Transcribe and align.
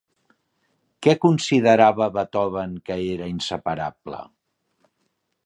Què 1.07 1.13
considerava 1.25 2.07
Beethoven 2.15 2.75
que 2.89 2.99
era 3.13 3.29
inseparable? 3.35 4.25